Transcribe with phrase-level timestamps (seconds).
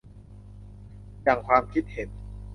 [1.23, 2.09] หยั่งความคิดเห็น